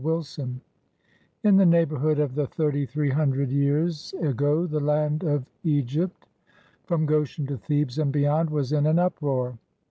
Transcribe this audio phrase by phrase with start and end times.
[0.03, 0.59] WILSON
[1.43, 6.27] In the neighborhood of thixty three hundred years ago the land of Egypt,
[6.85, 9.59] from Goshen to Thebes and beyond, was in an uproar.